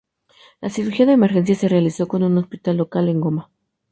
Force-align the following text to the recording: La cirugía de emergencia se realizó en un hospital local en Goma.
La 0.61 0.71
cirugía 0.71 1.05
de 1.05 1.11
emergencia 1.11 1.53
se 1.53 1.67
realizó 1.69 2.07
en 2.11 2.23
un 2.23 2.39
hospital 2.39 2.75
local 2.77 3.07
en 3.07 3.21
Goma. 3.21 3.51